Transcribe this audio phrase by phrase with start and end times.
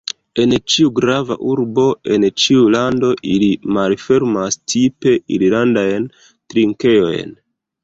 [0.43, 1.83] En ĉiu grava urbo,
[2.15, 7.41] en ĉiu lando, ili malfermas “tipe irlandajn trinkejojn.